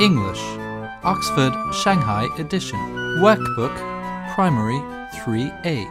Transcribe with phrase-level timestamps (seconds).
[0.00, 0.42] English,
[1.02, 2.78] Oxford Shanghai edition.
[3.20, 3.74] Workbook,
[4.34, 4.78] Primary
[5.16, 5.86] 3A.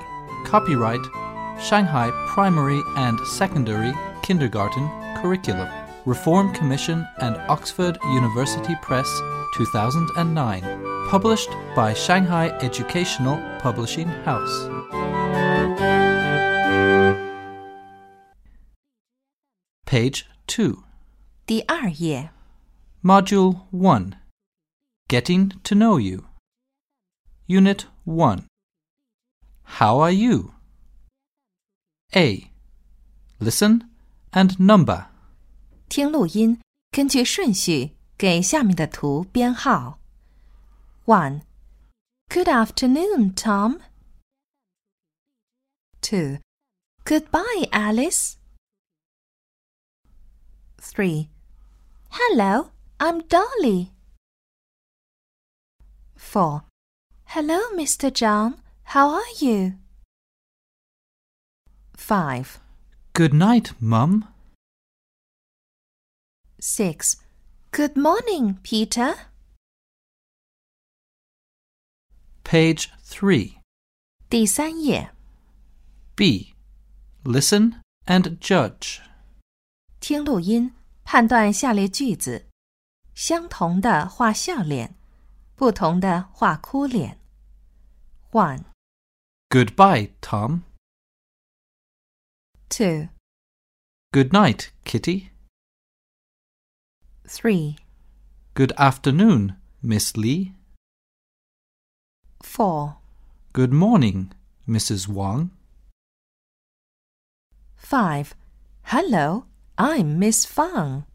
[0.46, 1.01] Copyright
[1.59, 3.93] Shanghai Primary and Secondary
[4.23, 5.68] Kindergarten Curriculum.
[6.05, 9.09] Reform Commission and Oxford University Press
[9.55, 10.61] 2009.
[11.09, 14.70] Published by Shanghai Educational Publishing House.
[19.86, 20.84] Page 2.
[21.46, 22.32] 第二页
[23.04, 24.15] Module 1
[25.07, 26.25] Getting to Know You.
[27.47, 28.47] Unit 1
[29.64, 30.54] How are you?
[32.16, 32.52] A.
[33.39, 33.89] Listen
[34.31, 35.08] and number.
[35.89, 36.59] 听录音，
[36.92, 40.00] 根据顺序给下面的图编号。
[41.05, 41.42] One.
[42.30, 43.81] Good afternoon, Tom.
[46.02, 46.39] Two.
[47.03, 48.38] Goodbye, Alice.
[50.80, 51.30] Three.
[52.09, 53.91] Hello, I'm Dolly.
[56.16, 56.63] Four.
[57.25, 58.11] Hello, Mr.
[58.11, 58.55] John.
[58.83, 59.73] How are you?
[61.95, 62.59] Five.
[63.13, 64.27] Good night, Mum.
[66.59, 67.17] Six.
[67.71, 69.16] Good morning, Peter.
[72.44, 73.58] Page 3.
[74.30, 75.11] 第三页，
[76.16, 76.53] B.
[77.23, 78.99] Listen and judge.
[79.99, 82.45] 听录音，判断下列句子：
[83.19, 84.95] 相同的画笑脸，
[85.55, 87.19] 不同的画哭脸。
[88.31, 88.66] One,
[89.49, 90.63] Goodbye, Tom.
[92.69, 93.08] two,
[94.11, 95.30] Good night, Kitty.
[97.25, 97.77] three,
[98.53, 100.53] Good afternoon, Miss Lee.
[102.41, 102.97] four,
[103.53, 104.31] Good morning,
[104.67, 105.08] Mrs.
[105.08, 105.52] Wang.
[107.77, 108.35] five.
[108.85, 109.45] Hello,
[109.77, 111.05] I'm Miss Fang.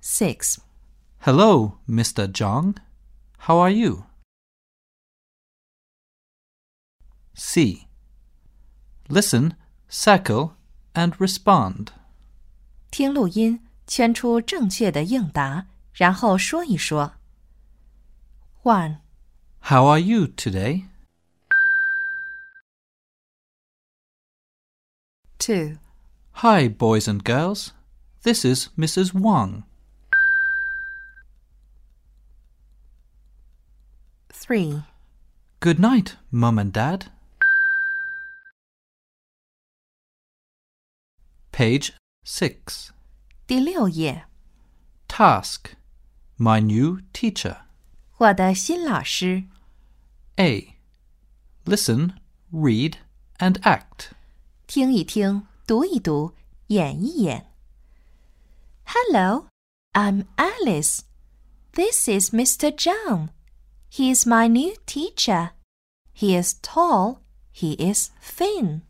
[0.00, 0.60] Six.
[1.20, 2.26] Hello, Mr.
[2.28, 2.76] Zhang.
[3.38, 4.04] How are you?
[7.34, 7.86] C.
[9.08, 9.54] Listen,
[9.88, 10.52] circle,
[10.94, 11.88] and respond.
[12.90, 17.14] 听录音，圈出正确的应答，然后说一说。
[18.62, 18.98] One,
[19.62, 20.84] How are you today?
[25.38, 25.78] two,
[26.42, 27.72] Hi, boys and girls.
[28.22, 29.12] This is Mrs.
[29.12, 29.64] Wang.
[34.40, 34.82] three,
[35.60, 37.06] Good night, Mum and Dad.
[41.52, 41.92] Page
[42.24, 42.90] 6.
[43.46, 44.26] 第六页，
[45.08, 45.72] Task.
[46.38, 47.62] My new teacher.
[48.18, 49.44] 我的新老师。
[50.36, 50.76] A.
[51.64, 52.14] Listen,
[52.52, 52.96] read,
[53.38, 54.10] and act.
[54.66, 56.34] 听一听，读一读，
[56.66, 57.50] 演一演。
[58.84, 59.48] Hello,
[59.94, 61.00] I'm Alice.
[61.72, 62.70] This is Mr.
[62.70, 63.30] John.
[63.93, 65.51] He is my new teacher.
[66.13, 67.23] He is tall.
[67.51, 68.83] He is thin.